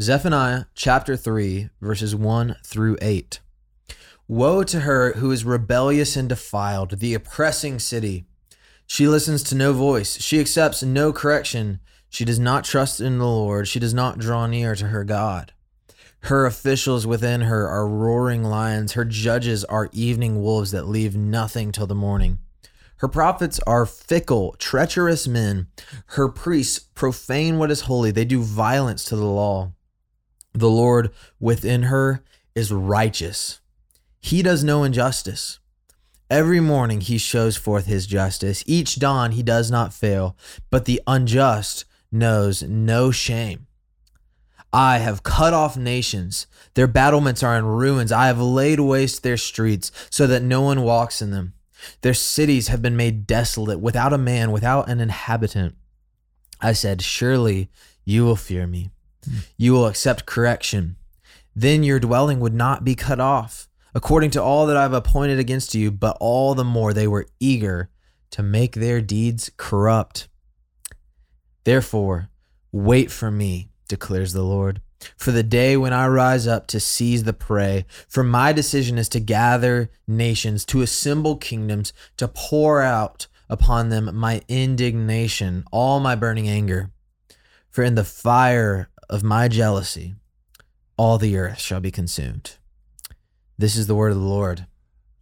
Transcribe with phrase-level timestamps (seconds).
[0.00, 3.40] Zephaniah chapter 3, verses 1 through 8.
[4.26, 8.24] Woe to her who is rebellious and defiled, the oppressing city.
[8.86, 11.78] She listens to no voice, she accepts no correction.
[12.08, 15.52] She does not trust in the Lord, she does not draw near to her God.
[16.20, 21.70] Her officials within her are roaring lions, her judges are evening wolves that leave nothing
[21.70, 22.38] till the morning.
[22.96, 25.66] Her prophets are fickle, treacherous men.
[26.06, 28.10] Her priests profane what is holy.
[28.10, 29.72] They do violence to the law.
[30.52, 31.10] The Lord
[31.40, 32.22] within her
[32.54, 33.60] is righteous.
[34.20, 35.58] He does no injustice.
[36.30, 38.62] Every morning he shows forth his justice.
[38.66, 40.36] Each dawn he does not fail,
[40.70, 43.66] but the unjust knows no shame.
[44.72, 46.46] I have cut off nations.
[46.74, 48.10] Their battlements are in ruins.
[48.10, 51.52] I have laid waste their streets so that no one walks in them.
[52.00, 55.74] Their cities have been made desolate, without a man, without an inhabitant.
[56.60, 57.68] I said, Surely
[58.04, 58.90] you will fear me.
[59.56, 60.96] You will accept correction.
[61.54, 65.38] Then your dwelling would not be cut off, according to all that I have appointed
[65.38, 67.90] against you, but all the more they were eager
[68.30, 70.28] to make their deeds corrupt.
[71.64, 72.30] Therefore,
[72.72, 74.80] wait for me, declares the Lord,
[75.16, 77.84] for the day when I rise up to seize the prey.
[78.08, 84.14] For my decision is to gather nations, to assemble kingdoms, to pour out upon them
[84.16, 86.90] my indignation, all my burning anger.
[87.68, 90.14] For in the fire of my jealousy,
[90.96, 92.56] all the earth shall be consumed.
[93.58, 94.66] This is the word of the Lord.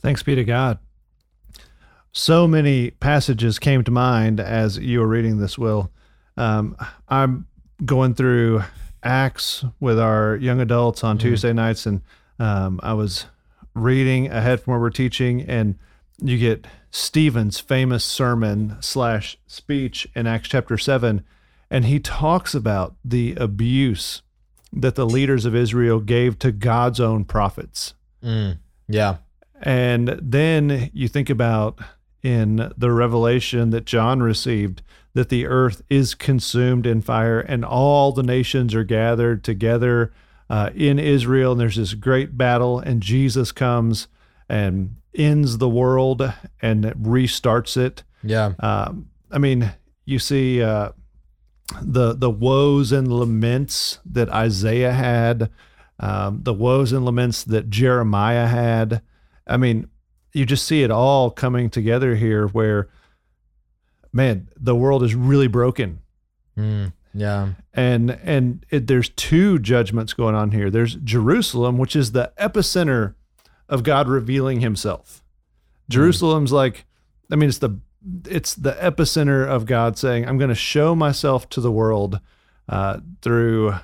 [0.00, 0.78] Thanks be to God.
[2.12, 5.90] So many passages came to mind as you were reading this, Will.
[6.36, 6.76] Um,
[7.08, 7.46] I'm
[7.84, 8.62] going through
[9.02, 11.28] Acts with our young adults on mm-hmm.
[11.28, 12.02] Tuesday nights, and
[12.38, 13.26] um, I was
[13.74, 15.78] reading ahead from where we're teaching, and
[16.20, 21.22] you get Stephen's famous sermon slash speech in Acts chapter 7
[21.70, 24.22] and he talks about the abuse
[24.72, 27.94] that the leaders of Israel gave to God's own prophets.
[28.22, 29.16] Mm, yeah.
[29.60, 31.78] And then you think about
[32.22, 34.82] in the revelation that John received
[35.14, 40.12] that the earth is consumed in fire and all the nations are gathered together
[40.50, 41.52] uh, in Israel.
[41.52, 44.08] And there's this great battle, and Jesus comes
[44.48, 48.02] and ends the world and restarts it.
[48.22, 48.52] Yeah.
[48.60, 49.72] Um, I mean,
[50.04, 50.90] you see, uh,
[51.82, 55.50] the the woes and laments that Isaiah had,
[56.00, 59.02] um, the woes and laments that Jeremiah had.
[59.46, 59.88] I mean,
[60.32, 62.46] you just see it all coming together here.
[62.46, 62.88] Where,
[64.12, 66.00] man, the world is really broken.
[66.56, 70.70] Mm, yeah, and and it, there's two judgments going on here.
[70.70, 73.14] There's Jerusalem, which is the epicenter
[73.68, 75.22] of God revealing Himself.
[75.88, 75.92] Mm.
[75.92, 76.86] Jerusalem's like,
[77.30, 77.80] I mean, it's the
[78.26, 82.20] it's the epicenter of God saying, I'm going to show myself to the world
[82.68, 83.74] uh, through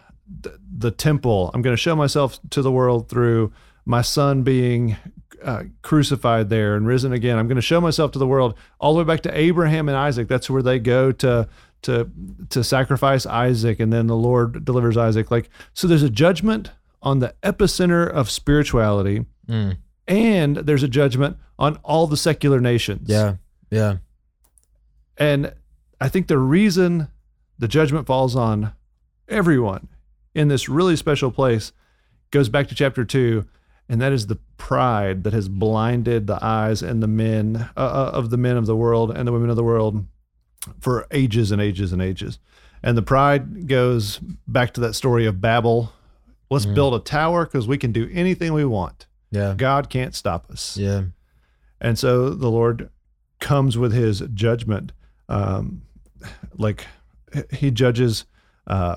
[0.41, 1.51] the, the temple.
[1.53, 3.53] I'm going to show myself to the world through
[3.85, 4.97] my son being
[5.43, 7.39] uh, crucified there and risen again.
[7.39, 9.97] I'm going to show myself to the world all the way back to Abraham and
[9.97, 10.29] Isaac.
[10.29, 11.49] That's where they go to
[11.83, 12.11] to
[12.49, 15.31] to sacrifice Isaac, and then the Lord delivers Isaac.
[15.31, 16.71] Like so, there's a judgment
[17.03, 19.77] on the epicenter of spirituality, mm.
[20.09, 23.09] and there's a judgment on all the secular nations.
[23.09, 23.37] Yeah,
[23.71, 23.97] yeah.
[25.17, 25.55] And
[26.01, 27.09] I think the reason
[27.59, 28.73] the judgment falls on
[29.29, 29.89] everyone
[30.35, 31.73] in this really special place
[32.31, 33.47] goes back to chapter two,
[33.89, 38.11] and that is the pride that has blinded the eyes and the men uh, uh,
[38.13, 40.05] of the men of the world and the women of the world
[40.81, 42.39] for ages and ages and ages.
[42.83, 45.93] And the pride goes back to that story of Babel.
[46.51, 46.75] Let's mm.
[46.75, 49.07] build a tower because we can do anything we want.
[49.31, 49.55] Yeah.
[49.57, 50.77] God can't stop us.
[50.77, 51.05] Yeah.
[51.81, 52.91] And so the Lord
[53.44, 54.91] comes with his judgment
[55.28, 55.82] um,
[56.56, 56.87] like
[57.53, 58.25] he judges
[58.66, 58.97] uh,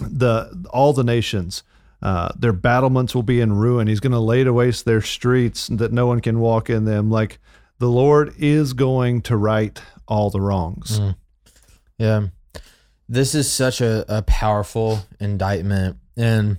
[0.00, 1.62] the all the nations.
[2.02, 3.86] Uh, their battlements will be in ruin.
[3.86, 7.10] He's going to lay to waste their streets that no one can walk in them.
[7.10, 7.38] Like
[7.78, 10.98] the Lord is going to right all the wrongs.
[10.98, 11.16] Mm.
[11.98, 12.26] Yeah.
[13.08, 15.98] This is such a, a powerful indictment.
[16.16, 16.58] And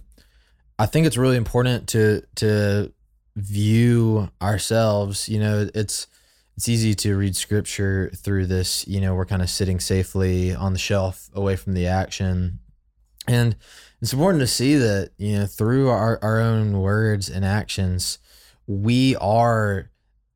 [0.80, 2.94] I think it's really important to to
[3.36, 5.28] view ourselves.
[5.28, 6.08] You know, it's
[6.56, 8.88] it's easy to read scripture through this.
[8.88, 12.60] You know, we're kind of sitting safely on the shelf away from the action.
[13.28, 13.56] And
[14.02, 18.20] it's important to see that, you know, through our, our own words and actions,
[18.68, 19.90] we are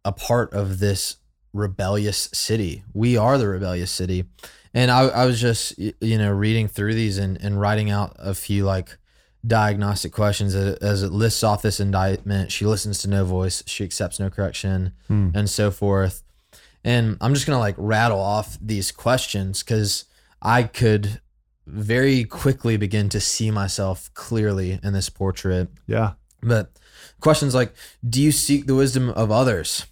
[0.04, 1.18] a part of this
[1.54, 2.84] rebellious city.
[2.94, 4.26] We are the rebellious city.
[4.74, 8.34] And I, I was just, you know, reading through these and, and writing out a
[8.34, 8.98] few like
[9.48, 12.52] diagnostic questions as it lists off this indictment.
[12.52, 15.30] She listens to no voice, she accepts no correction, hmm.
[15.34, 16.24] and so forth.
[16.84, 20.06] And I'm just gonna like rattle off these questions because
[20.42, 21.22] I could
[21.66, 25.70] very quickly begin to see myself clearly in this portrait.
[25.86, 26.14] Yeah.
[26.42, 26.72] But
[27.20, 27.74] questions like
[28.08, 29.86] Do you seek the wisdom of others?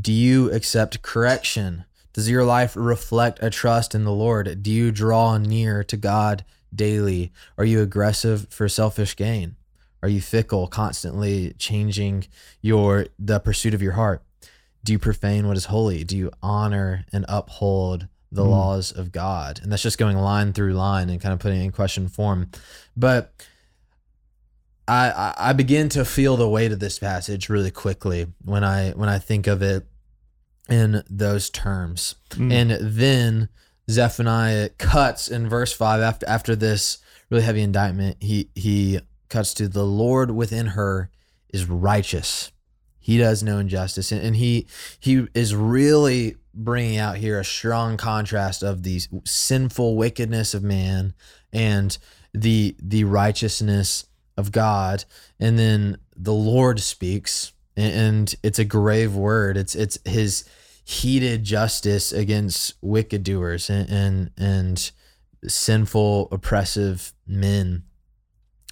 [0.00, 1.84] Do you accept correction?
[2.12, 4.62] Does your life reflect a trust in the Lord?
[4.62, 6.44] Do you draw near to God
[6.74, 7.32] daily?
[7.58, 9.56] Are you aggressive for selfish gain?
[10.02, 12.26] Are you fickle, constantly changing
[12.62, 14.22] your the pursuit of your heart?
[14.82, 16.04] Do you profane what is holy?
[16.04, 18.50] Do you honor and uphold the Mm.
[18.50, 19.60] laws of God?
[19.62, 22.50] And that's just going line through line and kind of putting it in question form.
[22.96, 23.34] But
[24.88, 28.90] I, I I begin to feel the weight of this passage really quickly when I
[28.92, 29.86] when I think of it
[30.68, 32.14] in those terms.
[32.30, 32.52] Mm.
[32.52, 33.48] And then
[33.90, 36.98] Zephaniah cuts in verse five after after this
[37.28, 38.16] really heavy indictment.
[38.20, 41.10] He he cuts to the Lord within her
[41.52, 42.52] is righteous.
[42.98, 44.66] He does no injustice, and, and he
[44.98, 51.14] he is really bringing out here a strong contrast of the sinful wickedness of man
[51.52, 51.96] and
[52.34, 55.04] the the righteousness of God.
[55.38, 59.56] And then the Lord speaks, and, and it's a grave word.
[59.56, 60.44] It's it's his
[60.84, 64.90] heated justice against wicked doers and and, and
[65.46, 67.82] sinful oppressive men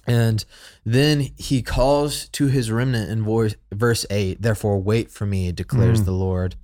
[0.07, 0.45] and
[0.85, 6.01] then he calls to his remnant in voice, verse 8 therefore wait for me declares
[6.01, 6.05] Mm.
[6.05, 6.55] the lord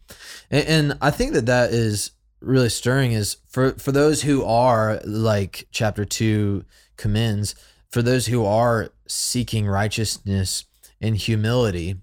[0.51, 4.99] and, and i think that that is really stirring is for for those who are
[5.05, 6.63] like chapter 2
[6.97, 7.55] commends
[7.89, 10.65] for those who are seeking righteousness
[11.01, 11.95] and humility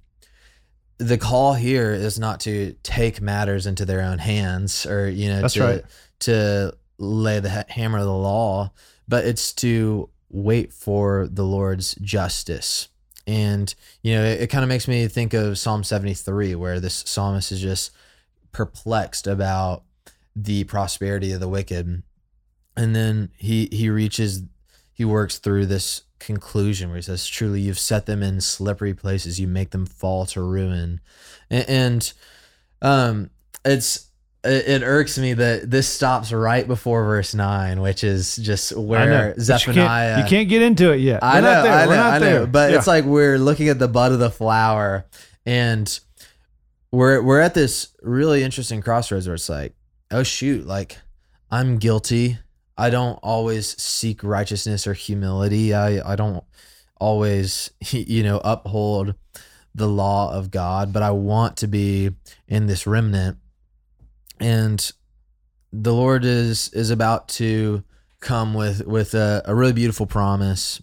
[1.03, 5.41] the call here is not to take matters into their own hands or you know
[5.41, 5.85] That's to right.
[6.21, 8.71] to lay the hammer of the law
[9.09, 12.89] but it's to wait for the lord's justice
[13.27, 17.03] and you know it, it kind of makes me think of psalm 73 where this
[17.07, 17.91] psalmist is just
[18.53, 19.83] perplexed about
[20.37, 22.03] the prosperity of the wicked
[22.77, 24.43] and then he he reaches
[24.93, 29.39] he works through this conclusion where he says truly you've set them in slippery places
[29.41, 31.01] you make them fall to ruin
[31.51, 32.13] and, and
[32.83, 33.31] um
[33.65, 34.09] it's
[34.45, 38.77] it, it irks me that this stops right before verse 9 which is just I
[38.77, 38.83] know.
[38.83, 41.23] where But you zephaniah can't, you can't get into it yet.
[41.23, 41.73] I We're know, not there.
[41.73, 42.25] I know, I know.
[42.25, 42.47] there.
[42.47, 42.79] But Yeah.
[42.79, 45.07] it's like we're looking at the bud of the flower,
[45.47, 46.01] and
[46.91, 49.75] we're we're at this really interesting crossroads where it's like,
[50.11, 50.99] oh shoot, like
[51.51, 52.39] I'm guilty.
[52.77, 55.75] I don't always seek righteousness or humility.
[55.75, 56.45] I I don't
[57.01, 59.15] always you know uphold
[59.75, 62.11] the law of God, but I want to be
[62.47, 63.39] in this remnant,
[64.39, 64.93] and
[65.73, 67.83] the Lord is is about to
[68.21, 70.81] come with with a, a really beautiful promise.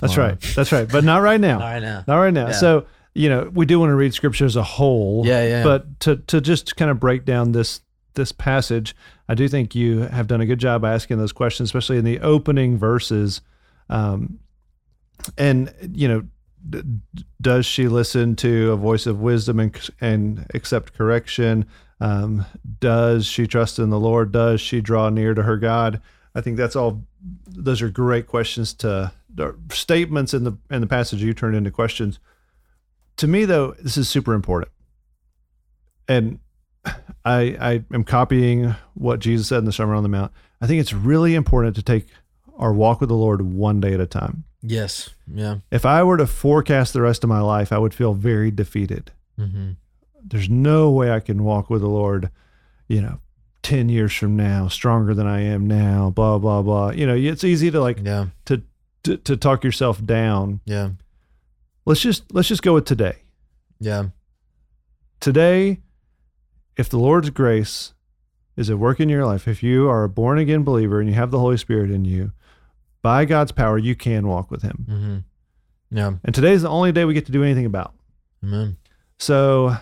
[0.00, 0.40] That's right.
[0.56, 0.90] That's right.
[0.90, 1.54] But not right now.
[1.60, 2.04] All right now.
[2.06, 2.46] Not right now.
[2.46, 2.52] Yeah.
[2.52, 5.26] So, you know, we do want to read scripture as a whole.
[5.26, 5.64] Yeah, yeah.
[5.64, 7.80] But to to just kind of break down this
[8.14, 8.94] this passage,
[9.28, 12.20] I do think you have done a good job asking those questions, especially in the
[12.20, 13.40] opening verses.
[13.88, 14.38] Um,
[15.38, 16.24] and you know,
[16.68, 16.82] d-
[17.40, 21.66] does she listen to a voice of wisdom and and accept correction?
[22.00, 22.46] Um,
[22.80, 24.32] does she trust in the Lord?
[24.32, 26.00] Does she draw near to her God?
[26.34, 27.04] I think that's all.
[27.46, 29.12] Those are great questions to
[29.70, 32.18] statements in the in the passage you turned into questions.
[33.18, 34.72] To me, though, this is super important,
[36.08, 36.40] and
[37.24, 40.32] I I am copying what Jesus said in the Sermon on the Mount.
[40.60, 42.06] I think it's really important to take
[42.56, 44.44] our walk with the Lord one day at a time.
[44.62, 45.10] Yes.
[45.32, 45.56] Yeah.
[45.70, 49.10] If I were to forecast the rest of my life, I would feel very defeated.
[49.38, 49.72] Mm-hmm.
[50.24, 52.30] There's no way I can walk with the Lord,
[52.86, 53.18] you know,
[53.64, 56.90] 10 years from now, stronger than I am now, blah, blah, blah.
[56.90, 58.26] You know, it's easy to like Yeah.
[58.44, 58.62] to,
[59.02, 60.60] to, to talk yourself down.
[60.64, 60.90] Yeah.
[61.84, 63.16] Let's just, let's just go with today.
[63.80, 64.10] Yeah.
[65.18, 65.80] Today,
[66.76, 67.94] if the Lord's grace
[68.56, 71.14] is at work in your life, if you are a born again believer and you
[71.14, 72.32] have the Holy Spirit in you,
[73.02, 74.86] by God's power, you can walk with Him.
[74.88, 75.96] Mm-hmm.
[75.96, 76.12] Yeah.
[76.24, 77.94] And today is the only day we get to do anything about.
[78.42, 78.76] Amen.
[79.18, 79.76] So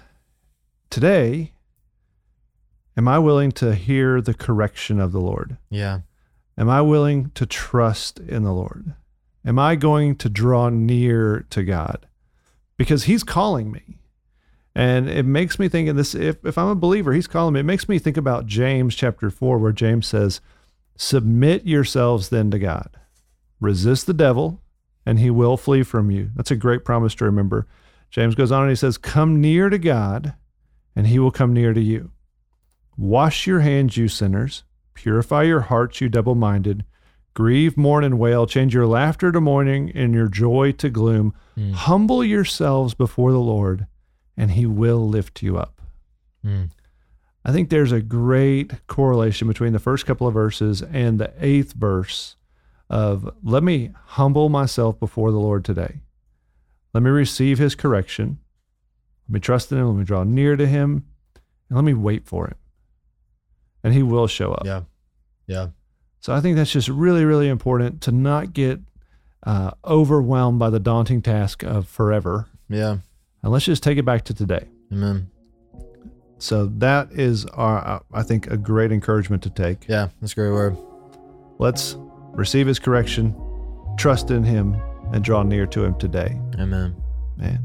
[0.88, 1.52] today,
[2.97, 5.56] am I willing to hear the correction of the Lord?
[5.68, 6.00] Yeah.
[6.59, 8.94] Am I willing to trust in the Lord?
[9.44, 12.06] Am I going to draw near to God?
[12.76, 14.00] Because He's calling me.
[14.75, 17.61] And it makes me think of this if, if I'm a believer, He's calling me.
[17.61, 20.41] It makes me think about James chapter 4, where James says,
[20.97, 22.97] Submit yourselves then to God.
[23.61, 24.62] Resist the devil,
[25.05, 26.31] and he will flee from you.
[26.37, 27.67] That's a great promise to remember.
[28.11, 30.35] James goes on and he says, Come near to God,
[30.95, 32.11] and he will come near to you.
[32.97, 34.65] Wash your hands, you sinners.
[34.95, 36.85] Purify your hearts, you double minded.
[37.33, 38.47] Grieve, mourn, and wail.
[38.47, 41.33] Change your laughter to mourning and your joy to gloom.
[41.57, 41.73] Mm.
[41.73, 43.87] Humble yourselves before the Lord,
[44.40, 45.82] and he will lift you up.
[46.42, 46.70] Mm.
[47.44, 51.75] I think there's a great correlation between the first couple of verses and the eighth
[51.75, 52.37] verse
[52.88, 56.00] of let me humble myself before the Lord today.
[56.94, 58.38] Let me receive his correction.
[59.28, 59.88] Let me trust in him.
[59.88, 61.04] Let me draw near to him.
[61.68, 62.56] And let me wait for him.
[63.85, 64.64] And he will show up.
[64.64, 64.85] Yeah.
[65.47, 65.68] Yeah.
[66.20, 68.80] So I think that's just really, really important to not get
[69.42, 72.47] uh, overwhelmed by the daunting task of forever.
[72.70, 72.99] Yeah.
[73.42, 74.68] And let's just take it back to today.
[74.92, 75.30] Amen.
[76.38, 79.87] So that is our, uh, I think, a great encouragement to take.
[79.88, 80.09] Yeah.
[80.20, 80.76] That's a great word.
[81.59, 81.97] Let's
[82.32, 83.35] receive his correction,
[83.99, 84.80] trust in him,
[85.12, 86.38] and draw near to him today.
[86.59, 86.97] Amen.
[87.37, 87.59] Man.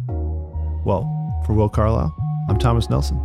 [0.86, 2.16] Well, for Will Carlisle,
[2.50, 3.20] I'm Thomas Nelson.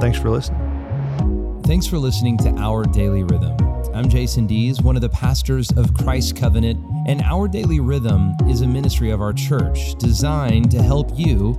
[0.00, 1.62] Thanks for listening.
[1.64, 3.56] Thanks for listening to Our Daily Rhythm.
[3.94, 8.60] I'm Jason Dees, one of the pastors of Christ Covenant, and Our Daily Rhythm is
[8.60, 11.58] a ministry of our church designed to help you